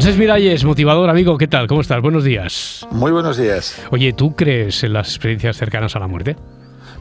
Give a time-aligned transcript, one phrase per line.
[0.00, 1.66] Francés Miralles, motivador, amigo, ¿qué tal?
[1.66, 2.00] ¿Cómo estás?
[2.00, 2.86] Buenos días.
[2.90, 3.78] Muy buenos días.
[3.90, 6.36] Oye, ¿tú crees en las experiencias cercanas a la muerte?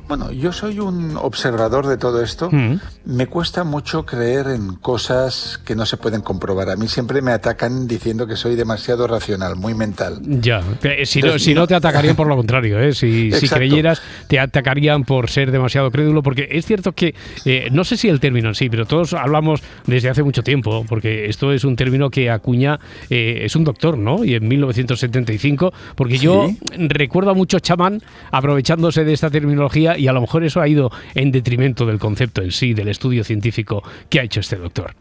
[0.09, 2.49] Bueno, yo soy un observador de todo esto.
[2.51, 2.79] Mm.
[3.05, 6.71] Me cuesta mucho creer en cosas que no se pueden comprobar.
[6.71, 10.19] A mí siempre me atacan diciendo que soy demasiado racional, muy mental.
[10.23, 12.93] Ya, eh, si, no, Entonces, si no no- te atacarían por lo contrario, ¿eh?
[12.93, 17.13] si, creyeras te atacarían por ser demasiado crédulo, porque es cierto que,
[17.45, 20.85] eh, no sé si el término en sí, pero todos hablamos desde hace mucho tiempo,
[20.89, 22.79] porque esto es un término que acuña,
[23.11, 24.25] eh, es un doctor, ¿no?
[24.25, 28.01] Y en 1975, porque yo recuerdo a mucho chamán
[28.31, 32.41] aprovechándose de esta terminología y a lo mejor eso ha ido en detrimento del concepto
[32.41, 34.95] en sí, del estudio científico que ha hecho este doctor.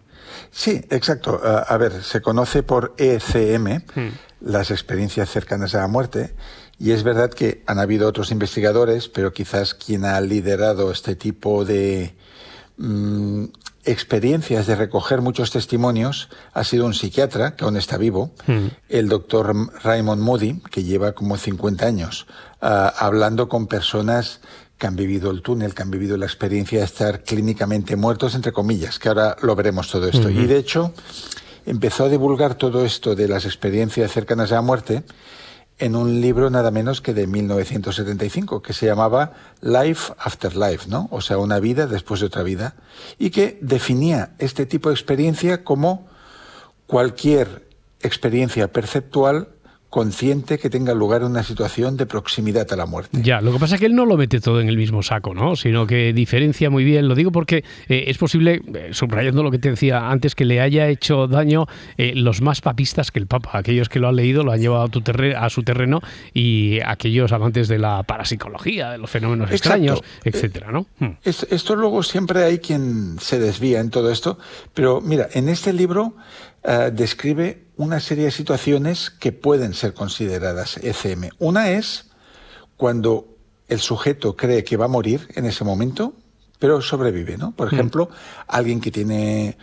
[0.50, 1.40] Sí, exacto.
[1.42, 4.08] A ver, se conoce por ECM, Hmm.
[4.40, 6.34] las experiencias cercanas a la muerte,
[6.78, 11.64] y es verdad que han habido otros investigadores, pero quizás quien ha liderado este tipo
[11.64, 12.14] de
[12.76, 13.46] mm,
[13.84, 18.68] experiencias de recoger muchos testimonios ha sido un psiquiatra, que aún está vivo, Hmm.
[18.88, 22.26] el doctor Raymond Moody, que lleva como 50 años
[22.60, 24.40] ah, hablando con personas
[24.78, 28.52] que han vivido el túnel, que han vivido la experiencia de estar clínicamente muertos, entre
[28.52, 30.30] comillas, que ahora lo veremos todo esto.
[30.30, 30.94] Y de hecho,
[31.66, 35.02] empezó a divulgar todo esto de las experiencias cercanas a la muerte
[35.80, 41.08] en un libro nada menos que de 1975, que se llamaba Life After Life, ¿no?
[41.10, 42.74] O sea, una vida después de otra vida,
[43.18, 46.08] y que definía este tipo de experiencia como
[46.86, 47.68] cualquier
[48.00, 49.48] experiencia perceptual
[49.90, 53.20] consciente que tenga lugar una situación de proximidad a la muerte.
[53.22, 55.32] Ya, lo que pasa es que él no lo mete todo en el mismo saco,
[55.34, 55.56] ¿no?
[55.56, 57.08] Sino que diferencia muy bien.
[57.08, 60.60] Lo digo porque eh, es posible, eh, subrayando lo que te decía antes, que le
[60.60, 61.66] haya hecho daño
[61.96, 63.50] eh, los más papistas que el Papa.
[63.54, 65.02] Aquellos que lo han leído lo han llevado a, tu
[65.36, 66.00] a su terreno
[66.34, 69.68] y aquellos amantes de la parapsicología, de los fenómenos Exacto.
[69.84, 70.86] extraños, etcétera, ¿no?
[70.98, 71.12] Hmm.
[71.24, 74.38] Es- Esto luego siempre hay quien se desvía en todo esto,
[74.74, 76.14] pero mira, en este libro
[76.70, 81.30] eh, describe una serie de situaciones que pueden ser consideradas ECM.
[81.38, 82.10] Una es
[82.76, 83.26] cuando
[83.68, 86.12] el sujeto cree que va a morir en ese momento,
[86.58, 87.52] pero sobrevive, ¿no?
[87.52, 88.10] Por ejemplo,
[88.48, 89.56] alguien que tiene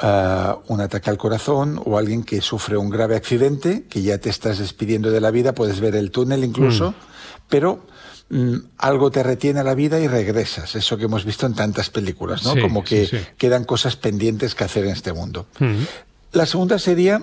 [0.00, 4.30] eh, un ataque al corazón o alguien que sufre un grave accidente, que ya te
[4.30, 6.94] estás despidiendo de la vida, puedes ver el túnel incluso,
[7.50, 7.84] pero
[8.30, 10.76] mm, algo te retiene a la vida y regresas.
[10.76, 12.54] Eso que hemos visto en tantas películas, ¿no?
[12.54, 13.26] Sí, Como que sí, sí.
[13.36, 15.46] quedan cosas pendientes que hacer en este mundo.
[15.58, 15.82] Mm.
[16.32, 17.22] La segunda sería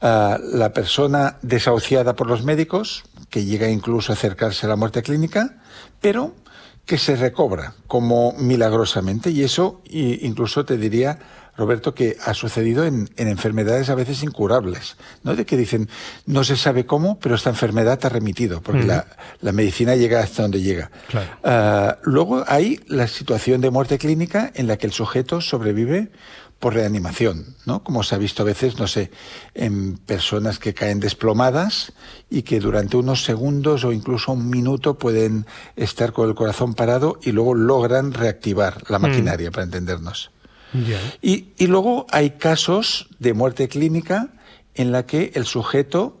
[0.00, 5.02] ah, la persona desahuciada por los médicos, que llega incluso a acercarse a la muerte
[5.02, 5.56] clínica,
[6.00, 6.34] pero
[6.86, 9.30] que se recobra como milagrosamente.
[9.30, 11.18] Y eso incluso te diría,
[11.56, 15.36] Roberto, que ha sucedido en, en enfermedades a veces incurables, ¿no?
[15.36, 15.88] De que dicen,
[16.26, 19.06] no se sabe cómo, pero esta enfermedad te ha remitido, porque la,
[19.40, 20.90] la medicina llega hasta donde llega.
[21.08, 21.28] Claro.
[21.44, 26.10] Ah, luego hay la situación de muerte clínica en la que el sujeto sobrevive
[26.58, 27.84] por reanimación, ¿no?
[27.84, 29.10] Como se ha visto a veces, no sé,
[29.54, 31.92] en personas que caen desplomadas
[32.30, 37.18] y que durante unos segundos o incluso un minuto pueden estar con el corazón parado
[37.22, 40.30] y luego logran reactivar la maquinaria, para entendernos.
[41.22, 44.28] Y, y luego hay casos de muerte clínica
[44.74, 46.20] en la que el sujeto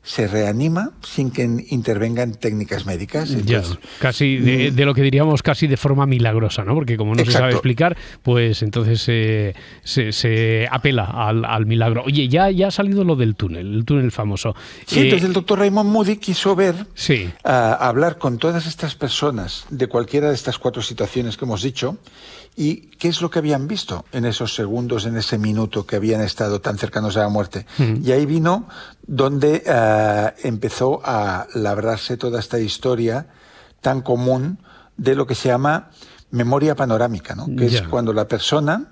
[0.00, 3.28] se reanima sin que intervengan técnicas médicas.
[3.44, 3.62] Ya,
[3.98, 6.74] casi de, de lo que diríamos casi de forma milagrosa, ¿no?
[6.74, 12.04] Porque como no se sabe explicar, pues entonces eh, se, se apela al, al milagro.
[12.06, 14.54] Oye, ya, ya ha salido lo del túnel, el túnel famoso.
[14.86, 17.28] Sí, Eh, entonces el doctor Raymond Moody quiso ver, sí.
[17.44, 21.98] a hablar con todas estas personas de cualquiera de estas cuatro situaciones que hemos dicho
[22.60, 26.22] y qué es lo que habían visto en esos segundos, en ese minuto que habían
[26.22, 27.66] estado tan cercanos a la muerte.
[28.02, 28.66] Y ahí vino
[29.06, 33.28] donde eh, empezó a labrarse toda esta historia
[33.80, 34.58] tan común
[34.96, 35.90] de lo que se llama
[36.32, 37.46] memoria panorámica, ¿no?
[37.56, 38.88] que es cuando la persona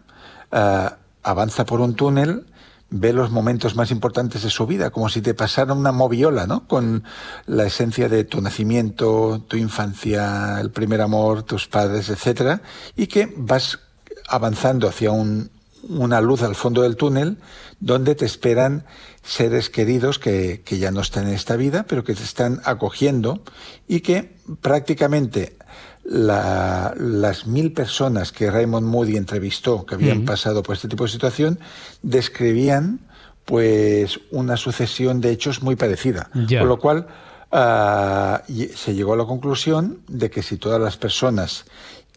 [0.53, 0.88] eh,
[1.25, 2.47] avanza por un túnel,
[2.91, 6.66] ve los momentos más importantes de su vida, como si te pasara una moviola, ¿no?
[6.69, 7.04] Con
[7.47, 12.62] la esencia de tu nacimiento, tu infancia, el primer amor, tus padres, etcétera,
[12.96, 13.81] y que vas
[14.28, 15.50] avanzando hacia un,
[15.88, 17.38] una luz al fondo del túnel
[17.81, 18.84] donde te esperan
[19.22, 23.43] seres queridos que, que ya no están en esta vida, pero que te están acogiendo
[23.88, 25.56] y que prácticamente
[26.08, 31.11] la- las mil personas que Raymond Moody entrevistó que habían pasado por este tipo de
[31.11, 31.58] situación
[32.03, 33.00] describían
[33.44, 36.31] pues una sucesión de hechos muy parecida.
[36.49, 36.61] Ya.
[36.61, 37.06] Con lo cual
[38.49, 41.64] y- se llegó a la conclusión de que si todas las personas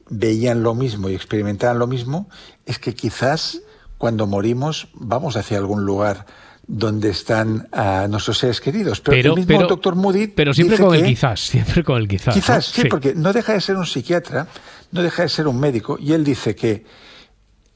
[0.10, 2.30] veían lo mismo y experimentaban lo mismo,
[2.66, 3.62] es que quizás
[3.98, 6.26] cuando morimos vamos hacia algún lugar
[6.72, 9.02] donde están ah, nuestros seres queridos.
[9.02, 11.98] Pero, Pero, el mismo pero, doctor Moody pero siempre dice con el quizás, siempre con
[11.98, 12.28] el quizás.
[12.28, 12.34] ¿no?
[12.34, 14.48] Quizás, sí, porque no deja de ser un psiquiatra,
[14.92, 16.86] no deja de ser un médico, y él dice que,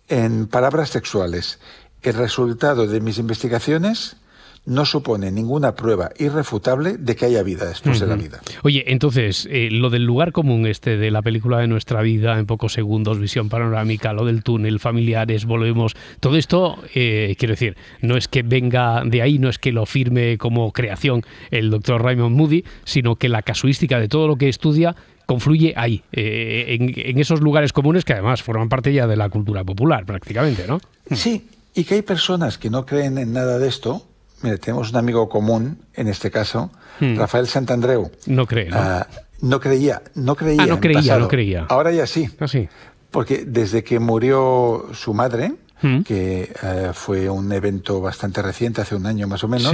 [0.07, 1.60] en palabras textuales,
[2.04, 4.18] el resultado de mis investigaciones
[4.65, 8.42] no supone ninguna prueba irrefutable de que haya vida después de la vida.
[8.63, 12.45] Oye, entonces, eh, lo del lugar común este de la película de nuestra vida en
[12.45, 18.15] pocos segundos, visión panorámica, lo del túnel, familiares, volvemos, todo esto, eh, quiero decir, no
[18.15, 22.36] es que venga de ahí, no es que lo firme como creación el doctor Raymond
[22.36, 24.95] Moody, sino que la casuística de todo lo que estudia
[25.25, 29.30] confluye ahí, eh, en, en, esos lugares comunes que además forman parte ya de la
[29.30, 30.80] cultura popular prácticamente, ¿no?
[31.12, 34.06] Sí, y que hay personas que no creen en nada de esto,
[34.44, 36.69] Mire, tenemos un amigo común, en este caso,
[37.00, 37.16] hmm.
[37.16, 38.12] Rafael Santandreu.
[38.28, 38.78] No cree, ¿no?
[38.78, 39.07] Ah,
[39.42, 40.63] no creía, no creía.
[40.63, 41.66] Ah, no creía, no creía.
[41.69, 42.30] Ahora ya sí.
[42.40, 42.68] Ah, sí.
[43.10, 46.01] Porque desde que murió su madre, hmm.
[46.01, 49.74] que eh, fue un evento bastante reciente, hace un año más o menos,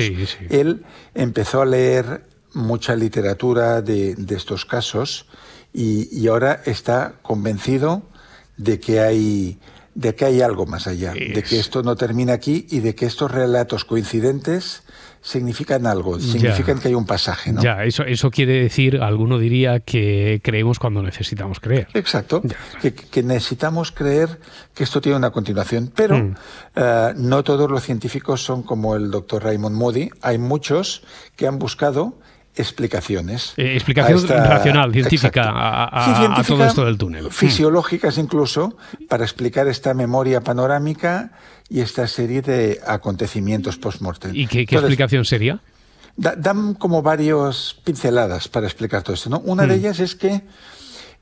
[0.49, 0.85] él
[1.15, 5.25] empezó a leer mucha literatura de, estos casos
[5.73, 8.03] y, y ahora está convencido
[8.57, 9.57] de que hay
[9.99, 13.05] de que hay algo más allá, de que esto no termina aquí y de que
[13.05, 14.83] estos relatos coincidentes
[15.21, 17.61] significan algo, significan que hay un pasaje, ¿no?
[17.61, 21.89] Ya, eso, eso quiere decir, alguno diría que creemos cuando necesitamos creer.
[21.93, 22.41] Exacto,
[23.11, 24.39] que, necesitamos creer
[24.73, 26.35] que esto tiene una continuación, pero mm.
[26.77, 31.03] eh, no todos los científicos son como el doctor Raymond Moody, hay muchos
[31.35, 32.17] que han buscado
[32.59, 33.53] explicaciones.
[33.55, 37.27] Eh, explicación racional, científica, a, todo esto del túnel.
[37.27, 37.31] Mm.
[37.31, 38.77] Fisiológicas incluso,
[39.07, 41.31] para explicar esta memoria panorámica
[41.69, 44.35] y esta serie de acontecimientos post-mortem.
[44.35, 45.61] ¿Y qué, explicación sería?
[46.17, 49.29] dan como varias pinceladas para explicar todo esto.
[49.29, 49.39] ¿no?
[49.39, 49.79] Una de mm.
[49.79, 50.43] ellas es que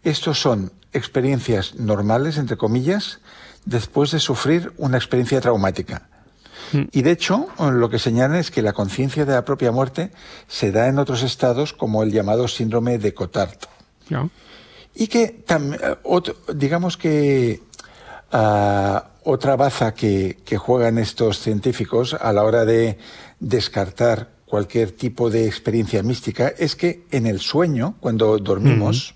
[0.03, 3.19] estos son experiencias normales, entre comillas,
[3.65, 6.09] después de sufrir una experiencia traumática.
[6.71, 6.83] Mm.
[6.91, 10.11] Y de hecho, lo que señalan es que la conciencia de la propia muerte
[10.47, 13.57] se da en otros estados como el llamado síndrome de Cotard.
[14.95, 17.61] Y que, eh, digamos que
[18.31, 22.97] ah, otra baza que, juegan estos científicos a la hora de
[23.39, 29.15] descartar cualquier tipo de experiencia mística es que en el sueño, cuando dormimos,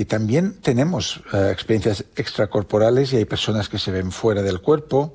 [0.00, 5.12] que también tenemos eh, experiencias extracorporales y hay personas que se ven fuera del cuerpo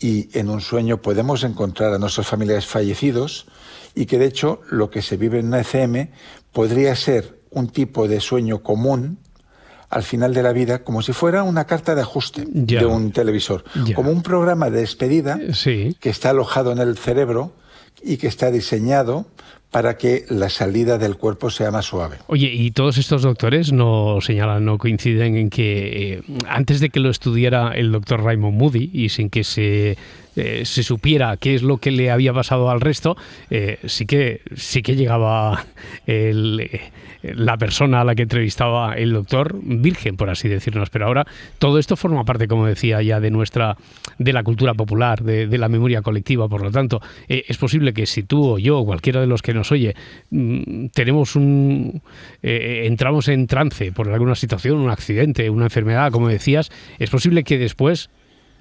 [0.00, 3.46] y en un sueño podemos encontrar a nuestros familiares fallecidos
[3.94, 6.08] y que de hecho lo que se vive en una ECM
[6.52, 9.20] podría ser un tipo de sueño común
[9.90, 13.62] al final de la vida como si fuera una carta de ajuste de un televisor,
[13.94, 15.38] como un programa de despedida
[16.00, 17.52] que está alojado en el cerebro
[18.02, 19.26] y que está diseñado
[19.76, 22.16] para que la salida del cuerpo sea más suave.
[22.28, 26.98] Oye, y todos estos doctores no señalan, no coinciden en que eh, antes de que
[26.98, 29.98] lo estudiara el doctor Raymond Moody y sin que se
[30.36, 33.16] eh, se supiera qué es lo que le había pasado al resto,
[33.48, 35.64] eh, sí que sí que llegaba
[37.22, 40.90] la persona a la que entrevistaba el doctor virgen, por así decirnos.
[40.90, 41.26] Pero ahora
[41.58, 43.76] todo esto forma parte, como decía ya, de nuestra
[44.18, 46.48] de la cultura popular, de, la memoria colectiva.
[46.48, 49.40] Por lo tanto, eh, es posible que si tú o yo, o cualquiera de los
[49.42, 49.94] que nos oye,
[50.30, 52.02] mm, tenemos un
[52.42, 57.58] entramos en trance por alguna situación, un accidente, una enfermedad, como decías, es posible que
[57.58, 58.10] después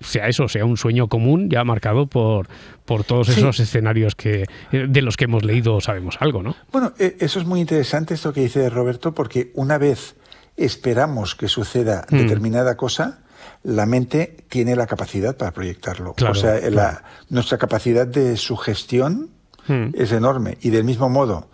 [0.02, 2.48] sea eso, sea un sueño común ya marcado por,
[2.86, 6.56] por todos esos escenarios que, de los que hemos leído sabemos algo, ¿no?
[6.72, 10.16] Bueno, e, eso es muy interesante esto que dice Roberto, porque una vez
[10.58, 12.18] esperamos que suceda mm.
[12.18, 13.20] determinada cosa,
[13.64, 16.16] la mente tiene la capacidad para proyectarlo.
[16.18, 19.30] o sea, la, nuestra capacidad de sugestión
[19.68, 19.90] mm.
[19.94, 20.58] es enorme.
[20.62, 21.50] Y del mismo modo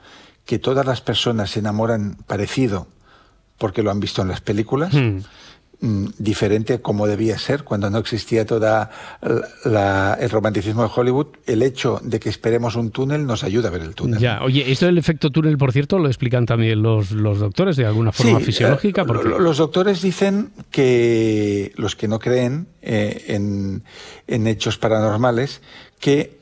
[0.45, 2.87] que todas las personas se enamoran parecido
[3.57, 5.19] porque lo han visto en las películas, mm.
[5.83, 8.91] Mm, diferente como debía ser cuando no existía toda
[9.23, 11.27] el romanticismo de Hollywood.
[11.47, 14.19] El hecho de que esperemos un túnel nos ayuda a ver el túnel.
[14.19, 17.87] Ya, oye, esto del efecto túnel, por cierto, lo explican también los, los doctores de
[17.87, 19.01] alguna forma fisiológica.
[19.01, 23.83] Eh, los doctores dicen que los que no creen eh, en,
[24.27, 25.63] en hechos paranormales,
[25.99, 26.40] que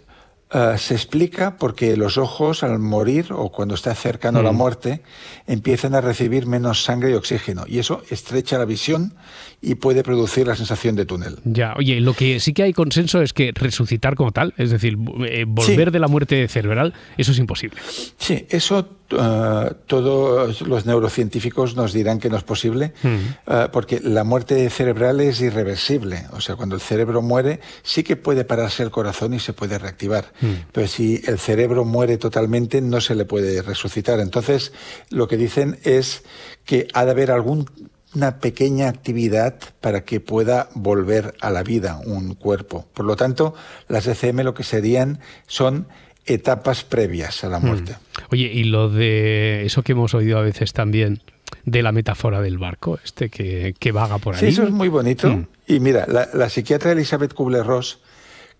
[0.51, 4.55] eh, se explica porque los ojos al morir o cuando está cercano a la mm.
[4.55, 5.01] muerte
[5.45, 9.13] empiezan a recibir menos sangre y oxígeno y eso estrecha la visión
[9.61, 11.37] y puede producir la sensación de túnel.
[11.43, 14.97] Ya, oye, lo que sí que hay consenso es que resucitar como tal, es decir,
[15.27, 17.79] eh, volver de la muerte cerebral, eso es imposible.
[18.17, 23.07] Sí, eso uh, todos los neurocientíficos nos dirán que no es posible, mm.
[23.51, 26.25] uh, porque la muerte cerebral es irreversible.
[26.31, 29.77] O sea, cuando el cerebro muere, sí que puede pararse el corazón y se puede
[29.77, 30.31] reactivar.
[30.41, 30.71] Mm.
[30.71, 34.19] Pero si el cerebro muere totalmente, no se le puede resucitar.
[34.19, 34.73] Entonces,
[35.09, 36.23] lo que dicen es
[36.65, 37.65] que ha de haber algún
[38.15, 42.87] una pequeña actividad para que pueda volver a la vida un cuerpo.
[42.93, 43.53] Por lo tanto,
[43.87, 45.87] las ECM lo que serían son
[46.25, 47.65] etapas previas a la hmm.
[47.65, 47.95] muerte.
[48.31, 51.21] Oye, y lo de eso que hemos oído a veces también
[51.65, 54.41] de la metáfora del barco, este que, vaga por ahí.
[54.41, 55.29] Sí, eso es muy bonito.
[55.29, 55.47] Hmm.
[55.67, 57.99] Y mira, la, psiquiatra Elizabeth Kubler-Ross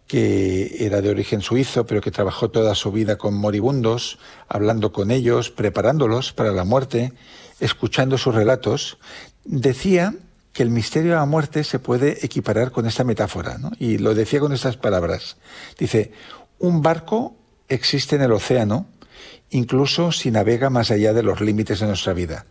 [0.09, 5.11] que era de origen suizo, pero que trabajó toda su vida con moribundos, hablando con
[5.11, 7.13] ellos, preparándolos para la muerte,
[7.59, 8.97] escuchando sus relatos,
[9.45, 10.15] decía
[10.51, 13.69] que el misterio de la muerte se puede equiparar con esta metáfora, ¿no?
[13.77, 15.37] y lo decía con estas palabras.
[15.77, 16.11] Dice,
[16.57, 17.35] un barco
[17.67, 18.87] existe en el océano,
[19.51, 22.47] incluso si navega más allá de los límites de nuestra vida.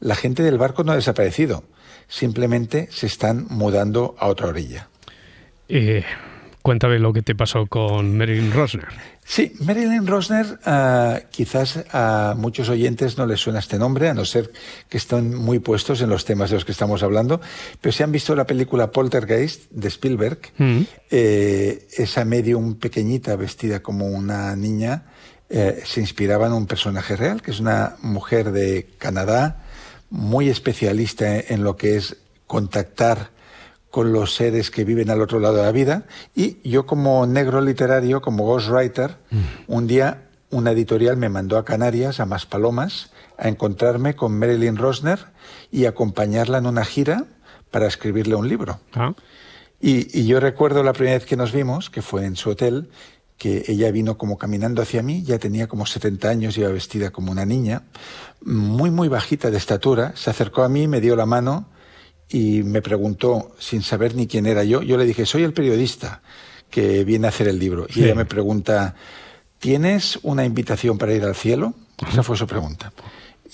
[0.00, 1.62] La gente del barco no ha desaparecido,
[2.08, 4.88] simplemente se están mudando a otra orilla.
[5.68, 6.04] Eh,
[6.66, 8.88] Cuéntame lo que te pasó con Marilyn Rosner.
[9.24, 14.24] Sí, Marilyn Rosner, uh, quizás a muchos oyentes no les suena este nombre, a no
[14.24, 14.50] ser
[14.88, 17.40] que estén muy puestos en los temas de los que estamos hablando,
[17.80, 20.80] pero si han visto la película Poltergeist de Spielberg, mm.
[21.08, 25.04] eh, esa medium pequeñita vestida como una niña
[25.48, 29.62] eh, se inspiraba en un personaje real, que es una mujer de Canadá,
[30.10, 32.16] muy especialista en lo que es
[32.48, 33.35] contactar
[33.96, 36.02] con los seres que viven al otro lado de la vida.
[36.34, 39.38] Y yo como negro literario, como ghostwriter, mm.
[39.68, 45.20] un día una editorial me mandó a Canarias, a Maspalomas, a encontrarme con Marilyn Rosner
[45.72, 47.24] y acompañarla en una gira
[47.70, 48.80] para escribirle un libro.
[48.92, 49.14] Ah.
[49.80, 52.90] Y, y, yo recuerdo la primera vez que nos vimos, que fue en su hotel,
[53.38, 57.32] que ella vino como caminando hacia mí, ya tenía como 70 años, iba vestida como
[57.32, 57.84] una niña,
[58.42, 61.70] muy, muy bajita de estatura, se acercó a mí, me dio la mano
[62.28, 66.22] y me preguntó, sin saber ni quién era yo, yo le dije, soy el periodista
[66.70, 67.86] que viene a hacer el libro.
[67.94, 68.94] Y ella me pregunta,
[69.58, 71.74] ¿tienes una invitación para ir al cielo?
[72.10, 72.92] Esa fue su pregunta.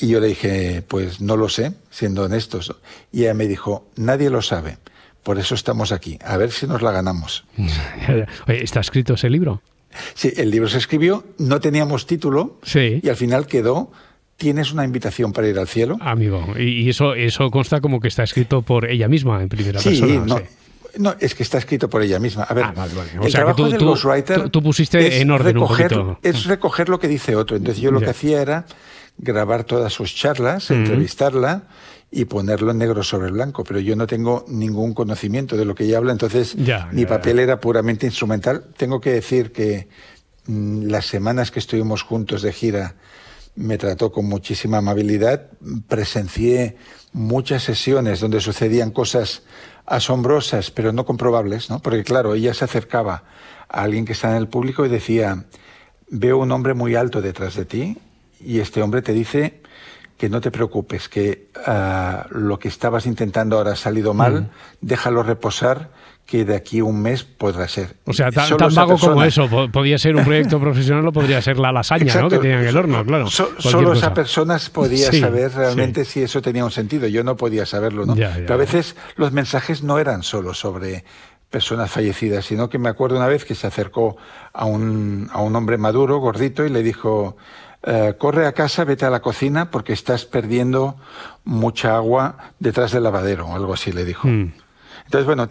[0.01, 2.75] Y yo le dije, pues no lo sé, siendo honestos.
[3.13, 4.79] Y ella me dijo, nadie lo sabe.
[5.23, 7.45] Por eso estamos aquí, a ver si nos la ganamos.
[8.49, 9.63] ¿Está escrito ese libro?
[10.15, 13.01] Sí, el libro se escribió, no teníamos título sí.
[13.03, 13.93] y al final quedó
[14.37, 15.99] ¿Tienes una invitación para ir al cielo?
[16.01, 20.25] Amigo, y eso, eso consta como que está escrito por ella misma en primera persona.
[20.27, 20.41] No,
[20.99, 22.43] no, es que está escrito por ella misma.
[22.45, 22.87] A ver, ah,
[23.23, 27.57] el trabajo del ghostwriter tú, pusiste en orden recoger, Es recoger lo que dice otro.
[27.57, 28.67] Entonces yo lo que hacía era
[29.19, 31.65] grabar todas sus charlas, entrevistarla
[32.11, 35.85] y ponerlo en negro sobre blanco, pero yo no tengo ningún conocimiento de lo que
[35.85, 36.57] ella habla, entonces
[36.93, 38.65] mi papel era puramente instrumental.
[38.77, 39.89] Tengo que decir que
[40.47, 42.97] mm, las semanas que estuvimos juntos de gira
[43.55, 45.51] me trató con muchísima amabilidad,
[45.89, 46.77] presencié
[47.13, 49.43] muchas sesiones donde sucedían cosas
[49.87, 51.81] asombrosas, pero no comprobables, ¿no?
[51.81, 53.25] Porque claro, ella se acercaba
[53.69, 55.45] a alguien que está en el público y decía,
[56.09, 57.99] veo un hombre muy alto detrás de ti
[58.41, 59.61] y este hombre te dice
[60.17, 65.23] que no te preocupes, que ah, lo que estabas intentando ahora ha salido mal, déjalo
[65.23, 65.91] reposar
[66.33, 67.95] que de aquí a un mes podrá ser.
[68.07, 71.73] O sea, tan, vago como eso, podía ser un proyecto profesional o podría ser la
[71.73, 72.31] lasaña ¿no?
[72.31, 73.27] que tenían en el horno, claro.
[73.29, 78.07] solo esa persona podía saber realmente si eso tenía un sentido, yo no podía saberlo,
[78.07, 78.15] ¿no?
[78.15, 81.05] Pero a veces los mensajes no eran solo sobre
[81.51, 84.17] personas fallecidas, sino que me acuerdo una vez que se acercó
[84.55, 87.37] a un, a un hombre maduro, gordito, y le dijo,
[87.83, 90.97] eh, corre a casa, vete a la cocina porque estás perdiendo
[91.45, 94.29] mucha agua detrás del lavadero, o algo así le dijo.
[94.29, 94.53] Mm.
[95.05, 95.49] Entonces, bueno,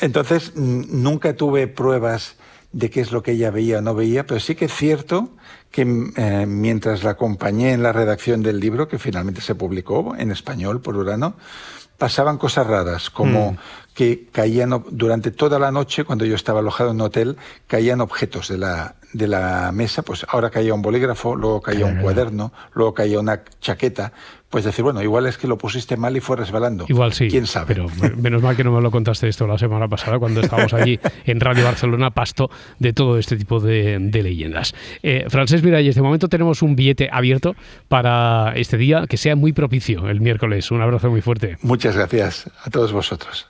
[0.00, 2.36] entonces nunca tuve pruebas
[2.72, 5.30] de qué es lo que ella veía o no veía, pero sí que es cierto
[5.70, 5.82] que
[6.16, 10.80] eh, mientras la acompañé en la redacción del libro, que finalmente se publicó en español
[10.80, 11.36] por Urano,
[11.98, 13.56] pasaban cosas raras, como mm.
[13.94, 17.36] que caían durante toda la noche, cuando yo estaba alojado en un hotel,
[17.66, 21.96] caían objetos de la, de la mesa, pues ahora caía un bolígrafo, luego caía un
[21.98, 24.12] cuaderno, luego caía una chaqueta.
[24.50, 26.84] Pues decir, bueno, igual es que lo pusiste mal y fue resbalando.
[26.88, 27.28] Igual sí.
[27.28, 27.74] ¿Quién sabe?
[27.74, 31.00] Pero menos mal que no me lo contaste esto la semana pasada cuando estábamos allí
[31.24, 34.74] en Radio Barcelona, pasto de todo este tipo de, leyendas.
[35.02, 37.56] Eh, Francés Miralles, de momento tenemos un billete abierto
[37.88, 40.70] para este día que sea muy propicio el miércoles.
[40.70, 41.56] Un abrazo muy fuerte.
[41.62, 43.48] Muchas gracias a todos vosotros.